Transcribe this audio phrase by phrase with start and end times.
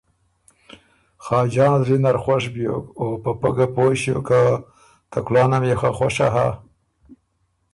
[1.23, 4.41] خاجان زلي نر خوش بيوک او په پۀ ګه پویٛ ݭیوک که
[5.11, 6.47] ته کلانه ميې خه خوشه هۀ۔